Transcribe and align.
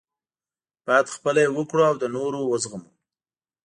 باید 0.85 1.13
خپله 1.15 1.39
یې 1.43 1.49
وکړو 1.53 1.81
او 1.89 1.95
د 2.01 2.05
نورو 2.15 2.39
وزغمو. 2.51 2.89